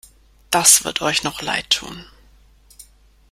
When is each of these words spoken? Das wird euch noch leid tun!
Das 0.49 0.83
wird 0.83 1.03
euch 1.03 1.21
noch 1.21 1.43
leid 1.43 1.69
tun! 1.69 2.05